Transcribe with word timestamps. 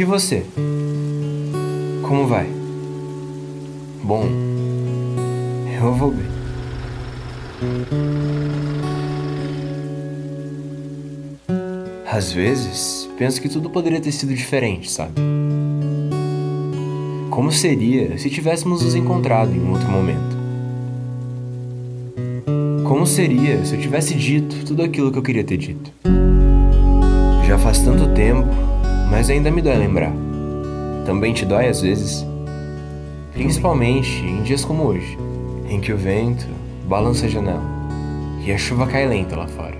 E 0.00 0.04
você? 0.04 0.46
Como 2.08 2.26
vai? 2.26 2.46
Bom, 4.02 4.24
eu 5.78 5.94
vou 5.94 6.10
bem. 6.10 6.26
Às 12.10 12.32
vezes, 12.32 13.06
penso 13.18 13.42
que 13.42 13.48
tudo 13.50 13.68
poderia 13.68 14.00
ter 14.00 14.10
sido 14.10 14.34
diferente, 14.34 14.90
sabe? 14.90 15.20
Como 17.40 17.50
seria 17.50 18.18
se 18.18 18.28
tivéssemos 18.28 18.82
nos 18.82 18.94
encontrado 18.94 19.50
em 19.54 19.60
um 19.60 19.70
outro 19.70 19.90
momento? 19.90 20.36
Como 22.84 23.06
seria 23.06 23.64
se 23.64 23.76
eu 23.76 23.80
tivesse 23.80 24.14
dito 24.14 24.62
tudo 24.66 24.82
aquilo 24.82 25.10
que 25.10 25.16
eu 25.16 25.22
queria 25.22 25.42
ter 25.42 25.56
dito? 25.56 25.90
Já 27.46 27.56
faz 27.56 27.78
tanto 27.78 28.08
tempo, 28.08 28.46
mas 29.10 29.30
ainda 29.30 29.50
me 29.50 29.62
dói 29.62 29.74
lembrar. 29.74 30.12
Também 31.06 31.32
te 31.32 31.46
dói 31.46 31.68
às 31.68 31.80
vezes? 31.80 32.26
Principalmente 33.32 34.22
em 34.22 34.42
dias 34.42 34.62
como 34.62 34.84
hoje, 34.84 35.16
em 35.66 35.80
que 35.80 35.94
o 35.94 35.96
vento 35.96 36.46
balança 36.86 37.24
a 37.24 37.28
janela 37.30 37.64
e 38.44 38.52
a 38.52 38.58
chuva 38.58 38.86
cai 38.86 39.08
lenta 39.08 39.34
lá 39.34 39.48
fora. 39.48 39.78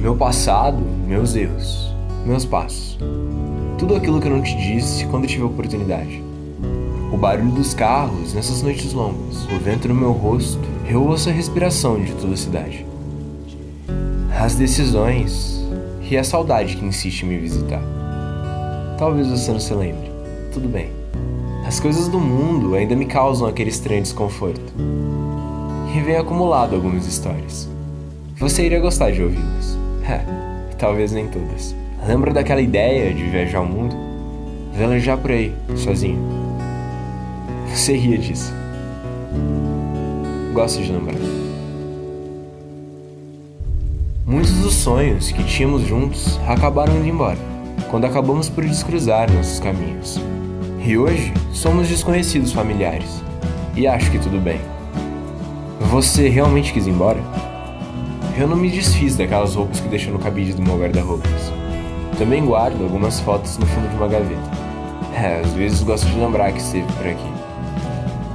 Meu 0.00 0.16
passado, 0.16 0.82
meus 1.06 1.36
erros, 1.36 1.94
meus 2.26 2.44
passos. 2.44 2.98
Tudo 3.80 3.96
aquilo 3.96 4.20
que 4.20 4.28
eu 4.28 4.32
não 4.32 4.42
te 4.42 4.54
disse 4.54 5.06
quando 5.06 5.26
tive 5.26 5.42
a 5.42 5.46
oportunidade. 5.46 6.22
O 7.10 7.16
barulho 7.16 7.50
dos 7.52 7.72
carros 7.72 8.34
nessas 8.34 8.60
noites 8.60 8.92
longas, 8.92 9.46
o 9.46 9.58
vento 9.58 9.88
no 9.88 9.94
meu 9.94 10.12
rosto, 10.12 10.60
eu 10.86 11.02
ouço 11.02 11.30
a 11.30 11.32
respiração 11.32 11.98
de 11.98 12.12
toda 12.12 12.34
a 12.34 12.36
cidade. 12.36 12.84
As 14.38 14.54
decisões 14.54 15.64
e 16.10 16.14
a 16.14 16.22
saudade 16.22 16.76
que 16.76 16.84
insiste 16.84 17.22
em 17.22 17.30
me 17.30 17.38
visitar. 17.38 17.82
Talvez 18.98 19.28
você 19.28 19.50
não 19.50 19.58
se 19.58 19.72
lembre. 19.72 20.10
Tudo 20.52 20.68
bem. 20.68 20.90
As 21.66 21.80
coisas 21.80 22.06
do 22.06 22.20
mundo 22.20 22.74
ainda 22.74 22.94
me 22.94 23.06
causam 23.06 23.48
aquele 23.48 23.70
estranho 23.70 24.02
desconforto. 24.02 24.74
E 25.96 26.00
vem 26.00 26.16
acumulado 26.16 26.74
algumas 26.74 27.06
histórias. 27.06 27.66
Você 28.36 28.66
iria 28.66 28.78
gostar 28.78 29.10
de 29.10 29.22
ouvi-las. 29.22 29.78
É, 30.06 30.20
talvez 30.76 31.12
nem 31.12 31.26
todas. 31.28 31.79
Lembra 32.06 32.32
daquela 32.32 32.60
ideia 32.60 33.12
de 33.12 33.22
viajar 33.24 33.60
o 33.60 33.66
mundo? 33.66 33.94
Velejar 34.72 35.18
por 35.18 35.30
aí, 35.30 35.54
sozinho. 35.76 36.18
Você 37.68 37.94
ria 37.94 38.16
disso. 38.16 38.52
Gosto 40.54 40.82
de 40.82 40.90
lembrar. 40.90 41.14
Muitos 44.26 44.52
dos 44.54 44.74
sonhos 44.74 45.30
que 45.30 45.44
tínhamos 45.44 45.82
juntos 45.82 46.40
acabaram 46.48 46.96
indo 46.96 47.06
embora, 47.06 47.38
quando 47.90 48.06
acabamos 48.06 48.48
por 48.48 48.64
descruzar 48.64 49.30
nossos 49.30 49.60
caminhos. 49.60 50.18
E 50.82 50.96
hoje 50.96 51.32
somos 51.52 51.88
desconhecidos 51.88 52.52
familiares. 52.52 53.22
E 53.76 53.86
acho 53.86 54.10
que 54.10 54.18
tudo 54.18 54.40
bem. 54.40 54.60
Você 55.90 56.28
realmente 56.28 56.72
quis 56.72 56.86
ir 56.86 56.90
embora? 56.90 57.20
Eu 58.38 58.48
não 58.48 58.56
me 58.56 58.70
desfiz 58.70 59.16
daquelas 59.16 59.54
roupas 59.54 59.80
que 59.80 59.88
deixou 59.88 60.12
no 60.12 60.18
cabide 60.18 60.54
do 60.54 60.62
meu 60.62 60.78
guarda-roupas. 60.78 61.59
Também 62.20 62.44
guardo 62.44 62.82
algumas 62.82 63.18
fotos 63.20 63.56
no 63.56 63.64
fundo 63.64 63.88
de 63.88 63.96
uma 63.96 64.06
gaveta. 64.06 64.50
É, 65.14 65.40
às 65.40 65.54
vezes 65.54 65.82
gosto 65.82 66.06
de 66.06 66.18
lembrar 66.18 66.52
que 66.52 66.60
esteve 66.60 66.86
por 66.92 67.06
aqui. 67.06 67.32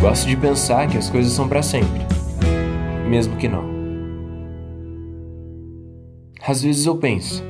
Gosto 0.00 0.26
de 0.26 0.34
pensar 0.34 0.88
que 0.88 0.96
as 0.96 1.10
coisas 1.10 1.30
são 1.30 1.46
para 1.46 1.62
sempre, 1.62 2.00
mesmo 3.06 3.36
que 3.36 3.46
não. 3.46 3.66
Às 6.40 6.62
vezes 6.62 6.86
eu 6.86 6.96
penso, 6.96 7.44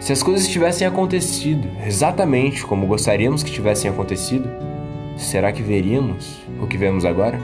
se 0.00 0.12
as 0.12 0.22
coisas 0.22 0.46
tivessem 0.46 0.86
acontecido 0.86 1.66
exatamente 1.86 2.62
como 2.66 2.86
gostaríamos 2.86 3.42
que 3.42 3.50
tivessem 3.50 3.90
acontecido, 3.90 4.46
será 5.16 5.50
que 5.50 5.62
veríamos 5.62 6.42
o 6.60 6.66
que 6.66 6.76
vemos 6.76 7.06
agora? 7.06 7.40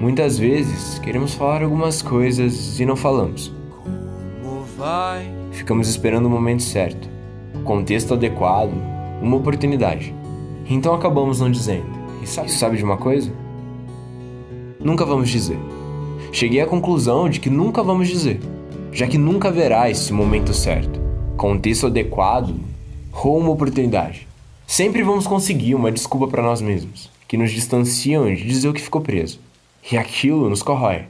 Muitas 0.00 0.40
vezes 0.40 0.98
queremos 0.98 1.34
falar 1.34 1.62
algumas 1.62 2.02
coisas 2.02 2.80
e 2.80 2.84
não 2.84 2.96
falamos. 2.96 3.52
Ficamos 5.52 5.88
esperando 5.88 6.26
o 6.26 6.30
momento 6.30 6.62
certo, 6.62 7.08
o 7.54 7.62
contexto 7.62 8.14
adequado, 8.14 8.72
uma 9.20 9.36
oportunidade. 9.36 10.14
Então 10.68 10.94
acabamos 10.94 11.40
não 11.40 11.50
dizendo. 11.50 11.86
E 12.22 12.26
sabe, 12.26 12.50
sabe 12.50 12.76
de 12.76 12.84
uma 12.84 12.96
coisa? 12.96 13.32
Nunca 14.80 15.04
vamos 15.04 15.28
dizer. 15.28 15.58
Cheguei 16.32 16.60
à 16.60 16.66
conclusão 16.66 17.28
de 17.28 17.40
que 17.40 17.50
nunca 17.50 17.82
vamos 17.82 18.08
dizer, 18.08 18.40
já 18.92 19.06
que 19.06 19.18
nunca 19.18 19.48
haverá 19.48 19.90
esse 19.90 20.12
momento 20.12 20.52
certo, 20.52 21.00
contexto 21.36 21.86
adequado 21.86 22.54
ou 23.12 23.38
uma 23.38 23.50
oportunidade. 23.50 24.28
Sempre 24.66 25.02
vamos 25.02 25.26
conseguir 25.26 25.74
uma 25.74 25.90
desculpa 25.90 26.28
para 26.28 26.42
nós 26.42 26.60
mesmos, 26.60 27.10
que 27.26 27.36
nos 27.36 27.50
distanciam 27.50 28.26
de 28.32 28.44
dizer 28.44 28.68
o 28.68 28.72
que 28.72 28.82
ficou 28.82 29.00
preso. 29.00 29.40
E 29.90 29.96
aquilo 29.96 30.50
nos 30.50 30.62
corrói. 30.62 31.06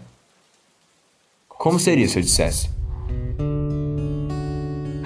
Como 1.48 1.78
seria 1.78 2.08
se 2.08 2.18
eu 2.18 2.22
dissesse? 2.22 2.70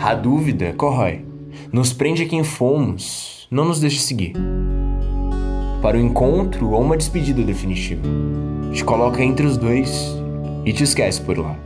A 0.04 0.16
dúvida 0.16 0.72
corrói. 0.72 1.24
Nos 1.72 1.92
prende 1.92 2.24
a 2.24 2.26
quem 2.26 2.42
fomos, 2.42 3.46
não 3.48 3.64
nos 3.64 3.78
deixa 3.78 4.00
seguir. 4.00 4.32
Para 5.80 5.96
o 5.96 6.00
encontro 6.00 6.70
ou 6.70 6.80
uma 6.80 6.96
despedida 6.96 7.40
definitiva. 7.40 8.02
Te 8.72 8.82
coloca 8.82 9.22
entre 9.22 9.46
os 9.46 9.56
dois 9.56 10.12
e 10.64 10.72
te 10.72 10.82
esquece 10.82 11.20
por 11.20 11.38
lá. 11.38 11.56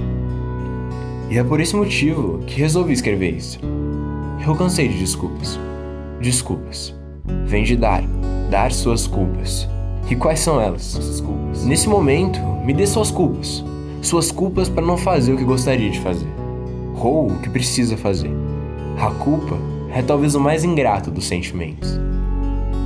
E 1.30 1.38
é 1.38 1.42
por 1.42 1.60
esse 1.60 1.74
motivo 1.74 2.40
que 2.46 2.60
resolvi 2.60 2.92
escrever 2.92 3.30
isso. 3.30 3.58
Eu 4.46 4.54
cansei 4.54 4.86
de 4.86 4.98
desculpas. 4.98 5.58
Desculpas. 6.20 6.94
Vem 7.46 7.64
de 7.64 7.74
dar, 7.74 8.02
dar 8.50 8.70
suas 8.70 9.06
culpas. 9.06 9.66
E 10.10 10.14
quais 10.14 10.40
são 10.40 10.60
elas? 10.60 11.22
Nesse 11.64 11.88
momento, 11.88 12.38
me 12.66 12.74
dê 12.74 12.86
suas 12.86 13.10
culpas. 13.10 13.64
Suas 14.02 14.30
culpas 14.30 14.68
para 14.68 14.84
não 14.84 14.98
fazer 14.98 15.32
o 15.32 15.38
que 15.38 15.44
gostaria 15.44 15.88
de 15.88 16.00
fazer. 16.00 16.45
Ou 16.96 17.30
o 17.30 17.38
que 17.38 17.50
precisa 17.50 17.96
fazer. 17.96 18.30
A 18.98 19.10
culpa 19.10 19.56
é 19.92 20.02
talvez 20.02 20.34
o 20.34 20.40
mais 20.40 20.64
ingrato 20.64 21.10
dos 21.10 21.26
sentimentos. 21.26 21.98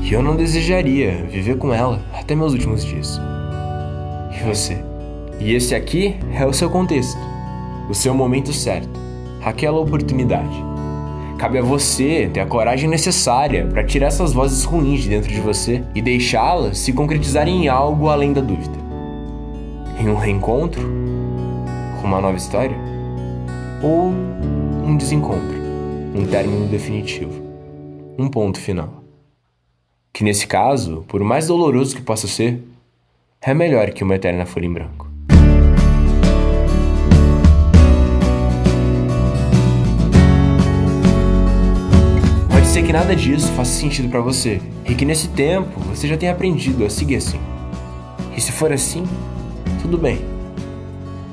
E 0.03 0.13
eu 0.13 0.23
não 0.23 0.37
desejaria 0.37 1.27
viver 1.31 1.57
com 1.57 1.73
ela 1.73 2.03
até 2.13 2.35
meus 2.35 2.53
últimos 2.53 2.85
dias. 2.85 3.21
E 4.33 4.45
você? 4.45 4.83
E 5.39 5.55
esse 5.55 5.75
aqui 5.75 6.17
é 6.35 6.45
o 6.45 6.53
seu 6.53 6.69
contexto, 6.69 7.19
o 7.89 7.95
seu 7.95 8.15
momento 8.15 8.53
certo, 8.53 9.01
aquela 9.43 9.79
oportunidade. 9.79 10.65
Cabe 11.39 11.59
a 11.59 11.63
você 11.63 12.29
ter 12.33 12.41
a 12.41 12.47
coragem 12.47 12.89
necessária 12.89 13.67
para 13.67 13.83
tirar 13.83 14.09
essas 14.09 14.33
vozes 14.33 14.65
ruins 14.65 15.03
de 15.03 15.09
dentro 15.09 15.31
de 15.31 15.41
você 15.41 15.83
e 15.95 16.03
deixá-las 16.03 16.79
se 16.79 16.93
concretizarem 16.93 17.65
em 17.65 17.69
algo 17.69 18.09
além 18.09 18.33
da 18.33 18.43
dúvida. 18.43 18.79
Em 19.99 20.09
um 20.09 20.17
reencontro, 20.17 20.83
uma 22.05 22.21
nova 22.21 22.37
história, 22.37 22.77
ou 23.83 24.09
um 24.85 24.97
desencontro, 24.97 25.57
um 26.15 26.27
término 26.27 26.67
definitivo, 26.67 27.43
um 28.19 28.29
ponto 28.29 28.61
final. 28.61 29.03
Que 30.13 30.23
nesse 30.23 30.47
caso, 30.47 31.05
por 31.09 31.23
mais 31.23 31.47
doloroso 31.47 31.97
que 31.97 32.03
possa 32.03 32.27
ser, 32.27 32.63
é 33.41 33.55
melhor 33.55 33.91
que 33.91 34.05
uma 34.05 34.17
eterna 34.17 34.45
folha 34.45 34.67
em 34.67 34.73
branco. 34.73 35.09
Pode 42.51 42.67
ser 42.67 42.83
que 42.83 42.93
nada 42.93 43.17
disso 43.17 43.51
faça 43.53 43.73
sentido 43.73 44.09
para 44.11 44.21
você 44.21 44.61
e 44.87 44.95
que 44.95 45.05
nesse 45.05 45.29
tempo 45.29 45.81
você 45.81 46.07
já 46.07 46.17
tenha 46.17 46.33
aprendido 46.33 46.85
a 46.85 46.91
seguir 46.91 47.17
assim. 47.17 47.41
E 48.37 48.41
se 48.41 48.53
for 48.53 48.73
assim, 48.73 49.05
tudo 49.81 49.97
bem. 49.97 50.40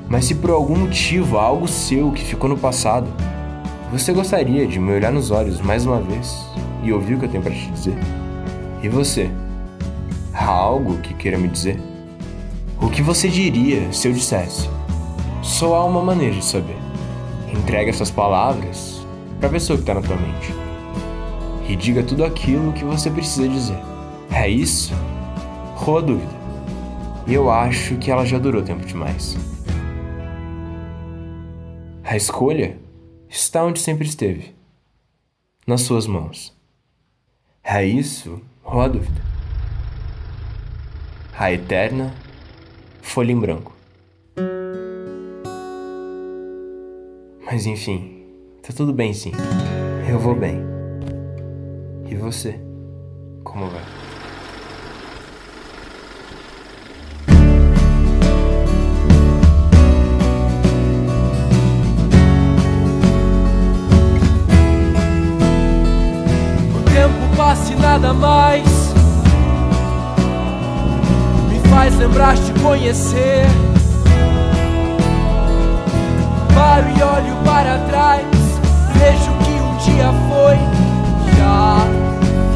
Mas 0.08 0.24
se 0.24 0.34
por 0.34 0.50
algum 0.50 0.76
motivo 0.76 1.38
há 1.38 1.42
algo 1.42 1.68
seu 1.68 2.10
que 2.12 2.24
ficou 2.24 2.48
no 2.48 2.56
passado, 2.56 3.06
você 3.92 4.12
gostaria 4.12 4.66
de 4.66 4.78
me 4.78 4.92
olhar 4.92 5.12
nos 5.12 5.30
olhos 5.30 5.60
mais 5.60 5.84
uma 5.84 6.00
vez 6.00 6.46
e 6.82 6.92
ouvir 6.92 7.14
o 7.14 7.18
que 7.18 7.26
eu 7.26 7.28
tenho 7.28 7.42
para 7.42 7.52
te 7.52 7.70
dizer? 7.70 7.96
E 8.82 8.88
você? 8.88 9.30
Há 10.32 10.46
algo 10.46 10.96
que 10.98 11.12
queira 11.12 11.36
me 11.36 11.48
dizer? 11.48 11.78
O 12.80 12.88
que 12.88 13.02
você 13.02 13.28
diria 13.28 13.92
se 13.92 14.08
eu 14.08 14.12
dissesse? 14.12 14.70
Só 15.42 15.74
há 15.74 15.84
uma 15.84 16.02
maneira 16.02 16.36
de 16.36 16.44
saber. 16.44 16.76
Entregue 17.52 17.90
essas 17.90 18.10
palavras 18.10 19.06
para 19.38 19.48
a 19.48 19.52
pessoa 19.52 19.76
que 19.76 19.82
está 19.82 19.94
na 19.94 20.02
tua 20.02 20.16
mente. 20.16 20.54
E 21.68 21.76
diga 21.76 22.02
tudo 22.02 22.24
aquilo 22.24 22.72
que 22.72 22.84
você 22.84 23.10
precisa 23.10 23.46
dizer. 23.46 23.78
É 24.30 24.48
isso? 24.48 24.94
Ou 25.86 25.98
a 25.98 26.00
dúvida? 26.00 26.38
E 27.26 27.34
eu 27.34 27.50
acho 27.50 27.96
que 27.96 28.10
ela 28.10 28.24
já 28.24 28.38
durou 28.38 28.62
tempo 28.62 28.86
demais. 28.86 29.36
A 32.10 32.16
escolha 32.16 32.78
está 33.28 33.62
onde 33.62 33.80
sempre 33.80 34.06
esteve 34.08 34.54
nas 35.66 35.82
suas 35.82 36.06
mãos. 36.06 36.56
É 37.62 37.84
isso 37.84 38.40
ou 38.64 38.80
a 38.80 38.88
dúvida? 38.88 39.20
A 41.38 41.52
eterna 41.52 42.14
folha 43.02 43.30
em 43.30 43.38
branco. 43.38 43.76
Mas 47.44 47.66
enfim, 47.66 48.24
tá 48.62 48.72
tudo 48.74 48.94
bem 48.94 49.12
sim. 49.12 49.32
Eu 50.10 50.18
vou 50.18 50.34
bem. 50.34 50.62
E 52.08 52.14
você? 52.14 52.58
Como 53.44 53.68
vai? 53.68 53.84
Nada 68.08 68.14
mais 68.14 68.64
me 71.48 71.60
faz 71.68 71.94
lembrar 71.98 72.34
de 72.34 72.52
conhecer. 72.60 73.44
Paro 76.54 76.86
e 76.88 77.02
olho 77.02 77.36
para 77.44 77.78
trás, 77.80 78.24
vejo 78.94 79.30
que 79.44 79.50
um 79.60 79.76
dia 79.76 80.10
foi, 80.28 80.56
já 81.36 81.80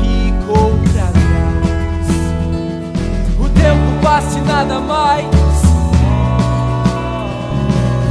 ficou 0.00 0.70
pra 0.90 1.06
trás. 1.08 2.06
O 3.38 3.48
tempo 3.50 4.02
passa 4.02 4.38
e 4.38 4.42
nada 4.42 4.80
mais 4.80 5.26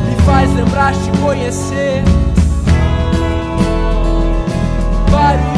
me 0.08 0.16
faz 0.24 0.54
lembrar 0.54 0.94
de 0.94 1.10
conhecer. 1.20 2.04
Paro 5.10 5.51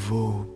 vou 0.00 0.49